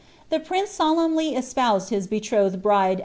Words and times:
The 0.31 0.39
prince 0.39 0.71
solemnly 0.71 1.35
espoused 1.35 1.91
his 1.91 2.07
betrothed 2.07 2.63
liriot 2.63 2.99